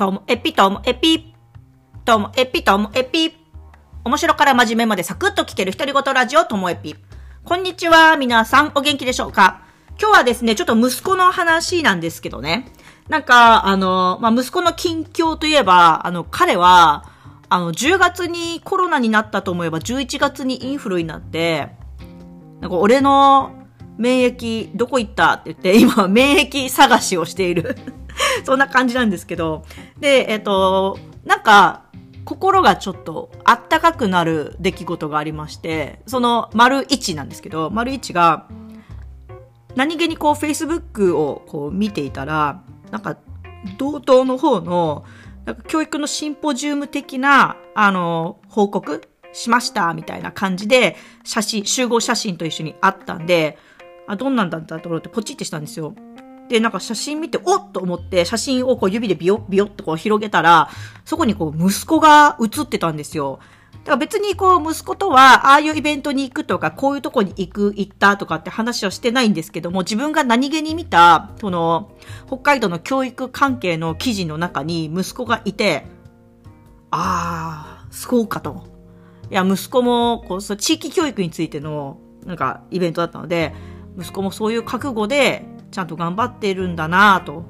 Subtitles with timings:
[0.00, 1.34] ともエピともエピ。
[2.06, 3.34] ともエピともエピ。
[4.02, 6.96] 面白から真面目までサクッと聞ける独り言ラジオともエピ。
[7.44, 9.60] こんにちは、皆さんお元気でしょうか？
[10.00, 12.72] 今日はですね、ちょっと息子の話なんですけどね。
[13.10, 17.04] なんか、あの、まあ、息子の近況といえば、あの、彼は、
[17.50, 21.76] あの、10月にコロナになったと思えば、11月にインフルになって、
[22.62, 23.66] なんか俺の
[23.98, 27.76] 免疫どこ行ったって言って、今免疫探しをしている
[28.44, 29.64] そんな感じなんですけど。
[29.98, 31.84] で、えっ、と、なんか、
[32.24, 38.46] 心がちょっとあったかくなる出来事がありまして、その丸1なんですけど、丸1が、
[39.74, 43.16] 何気にこう Facebook をこう見ていたら、なんか、
[43.78, 45.04] 同等の方の、
[45.44, 53.58] なんか教育のシンポジウム的な、あの、報告しました、みたいな感じで、写真、集合写真と一緒にあったんで、
[54.06, 55.94] あ、どんなんだったと思ってポチってしたんですよ。
[56.50, 60.68] で、なんか写真見て、おっと思って、写真をこう指でビヨッビヨッとこう広げたら、
[61.04, 63.38] そこにこう息子が写ってたんですよ。
[63.84, 71.92] だから別にこう息子とは、ああいうイベントに行くとか、こういうとこに行く、行ったとかって話はしてないんですけども、自分が何気に見た、その、
[72.26, 75.86] 北海道の教育関係の記事の中に息子がいて、
[76.90, 78.64] ああ、そうかと。
[79.30, 83.54] いや、息子も、こう、地域教育についての、なんか、イベントだったので、
[83.96, 87.44] 息子もそういう覚悟で、ちゃんと頑張ってるんだなと。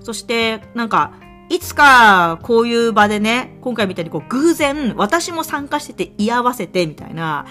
[0.00, 1.12] そして、なんか、
[1.48, 7.46] いつかこういう場でね、今回みたいにこう偶然私も参加してて居合わせてみたいな、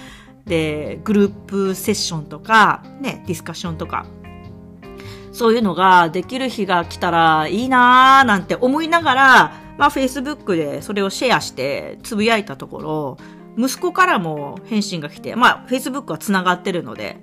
[0.45, 4.05] で、グループセッションとか、ね、ディスカッションとか、
[5.31, 13.17] そういうのができる日が来たらいいなーなんて思いながら、まあ Facebook でそれをシェアしてつぶやいたところ、
[13.57, 17.21] 息子からも返信が来て、まあ Facebook は繋がってるの、で、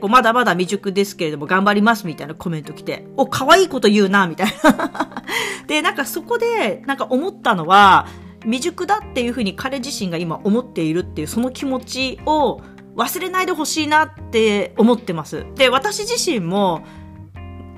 [0.00, 5.24] こう、まだまだ未熟ですけれども、頑張りますみたいなコメント来て、お、可愛いこと言うな、みたいな。
[5.66, 8.06] で、なんかそこで、なんか思ったのは、
[8.42, 12.60] 未熟だっていうふうに彼自身が今思っているっていう、その気持ちを
[12.96, 15.44] 忘れないでほしいなって思ってます。
[15.54, 16.82] で、私自身も、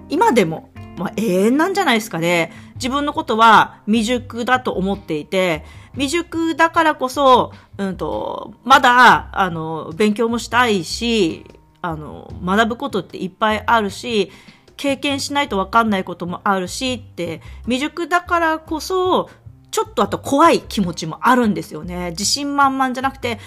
[0.08, 2.52] 今でも、まあ、永遠なんじゃないですかね。
[2.74, 11.44] 自分のことは未熟だと思っていて、未熟だからこそ、うんと、まだ、あの、勉強もしたいし、
[11.82, 14.30] あの、学ぶことっていっぱいあるし、
[14.76, 19.28] 経験しないと分かんないこともあるしって、未熟だからこそ、
[19.70, 22.10] ちょっとあと怖い気持ちもあるんですよね。
[22.10, 23.38] 自信満々じゃなくて、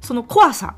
[0.00, 0.76] その怖さ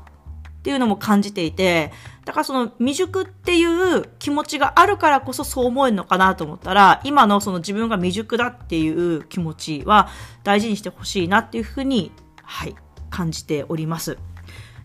[0.59, 1.91] っていうのも感じていて、
[2.23, 10.09] だからその未熟っていう気持ちがあるからこそそう思えるのかなと思ったら、今のその自分が未熟だっていう気持ちは
[10.43, 12.11] 大事にしてほしいなっていうふうに、
[12.43, 12.75] はい、
[13.09, 14.17] 感じております。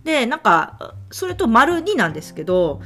[0.04, 2.80] で、なんか、それと丸2なんですけど、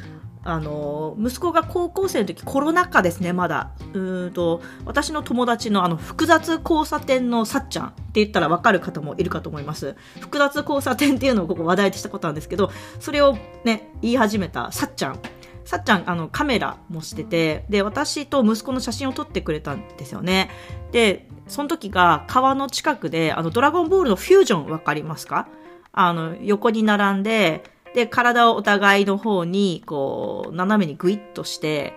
[0.47, 3.72] あの、息子が高校生の時コロナ禍ですね、まだ。
[3.94, 9.97] うんと、私の友達のあの、複雑交差点のさっちゃんって言ったらわかる方もいるかと思います。
[10.20, 12.70] 複雑交差点っていうのをここ話題でしたことなんですけど、
[13.00, 15.20] それをね、言い始めたさっちゃん。
[15.64, 20.50] さっちゃん、あの、カメラもしてて、で、私と息子の写真を撮ってくれたんですよね。
[20.92, 25.48] で、その時が川の近くで、あの、ドラゴンボールのフュージョンわかりますか？
[25.94, 31.94] あの、横に並んで、で、体をお互いの方に、こう、斜めにグイッとして、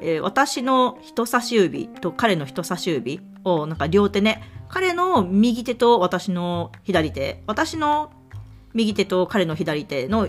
[0.00, 8.12] えー、私の人差し指と彼の人差し指を、なんか両手ね、彼の右手と私の左手、私の
[8.72, 10.28] 右手と彼の左手の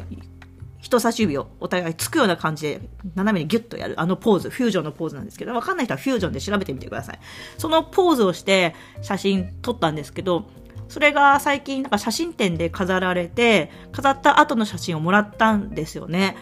[0.80, 2.82] 人差し指をお互いつくような感じで
[3.14, 4.02] 斜めにギュッとやる。
[4.02, 7.20] あのポーズ、フュージョンのポーズなんですけど、わかんない人はフュージョンで調べてみてください。
[7.60, 10.50] そのポーズをして写真撮ったんですけど、
[10.92, 16.36] それが最近なんか写真展で飾られて、飾った後の写真をもらったんですよね。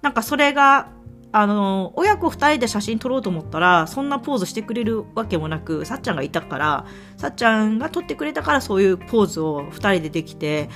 [0.00, 0.90] なんかそれが、
[1.32, 10.68] あの、親子二人で写真撮ろうと思ったら、そんなポーズしてくれるわけもなく、さっちゃんがいたから、さっちゃんが撮ってくれたからそういうポーズを二人でできて、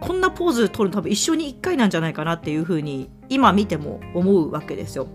[0.00, 5.08] こんなポーズ撮るの多分一緒に一回なんじゃないかなっていうふうに、今見ても思うわけですよ。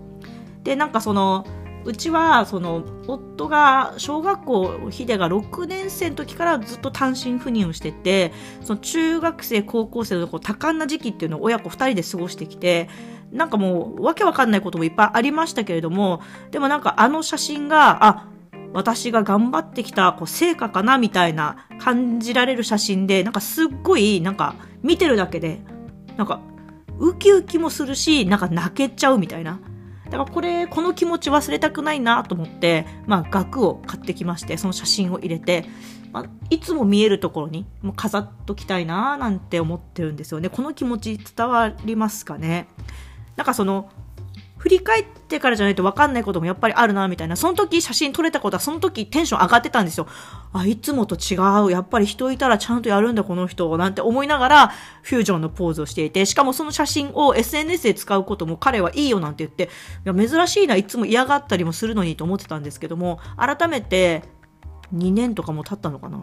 [0.62, 1.44] で、なんかその、
[1.88, 8.30] うちはその夫が小学校ヒデが6年生の時からずっと単身赴任をしてて
[8.60, 12.90] その中学生高校生のこう多感な時期っていうのを親子2人で過ごしてきて
[13.32, 16.20] なんかもうわけわかんないこともいっぱいありましたけれども
[16.50, 18.28] でもなんかあの写真があ
[18.74, 25.60] 私が頑張ってきたこう成果かなみたいな感じられる写真でなんかすっごいなんか見てるだけで
[26.18, 26.42] なんか
[26.98, 29.58] ウキウキもするしなんか泣けちゃうみたいな。
[30.10, 35.64] だからこれ、この気持ち忘れたくないなと思って、まあ額を買ってきまして、その写真を入れて、
[36.12, 40.48] まあ、いつも見えるところにもう飾っときたいななんて思ってるんですよね。
[40.48, 42.66] この気持ち伝わりますかね？
[43.36, 43.90] なんかその、
[44.58, 47.36] 振り返ってからじゃないと分かんないこともやっぱりあるな、みたいな。
[47.36, 50.06] その時写真撮れたことは、その時テンション上がってたんですよ。
[50.52, 51.70] あ、いつもと違う。
[51.70, 53.76] やっぱり人いたらちゃんとやるんだ、この人。
[53.78, 54.68] なんて思いながら、
[55.02, 59.70] フュージョンのポーズをしていて、しかもその写真を SNS で使うことも彼はいいよなんて言って、
[60.04, 64.22] いや、珍しいな、いつも嫌がったりもするのにと思ってたんですけども、改めて、
[64.92, 66.22] 2年とかも経ったのかな。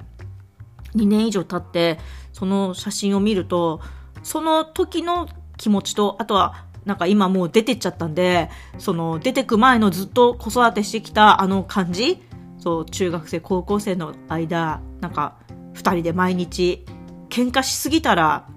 [0.96, 2.00] 2年以上経って、
[2.34, 3.80] その写真を見ると、
[4.24, 5.28] その時の
[5.58, 12.22] 気持ちと、あとはなんか今もう出てっちゃったんで、その出てく前のずっと子育てしてきたあの感じ？
[12.60, 15.36] そう、中学生、高校生の間、なんか
[15.74, 16.86] 二人で毎日
[17.30, 18.48] 喧嘩しすぎたら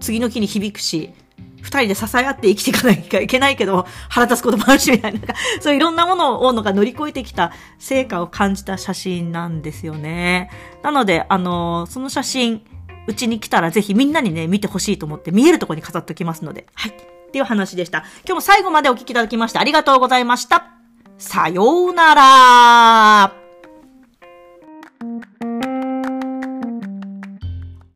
[0.00, 1.12] 次の日に響くし、
[1.60, 5.20] 二人で支え合って生きていかなきゃいけないけど、腹立つこともあるし、みたいな。
[5.60, 10.50] そういろんなものを、のが乗り越えてきた成果を感じた写真なんですよね。
[10.82, 12.62] なので、あのその写真、
[13.06, 16.66] うちに来たらぜひみんなにね、見てほしいと思って見えるところに飾っておきますので。
[16.74, 17.17] はい。
[17.28, 17.98] っていう話でした。
[18.24, 20.70] 今日も最後までお聞きいただきましてありがとうございました。
[21.18, 23.37] さようなら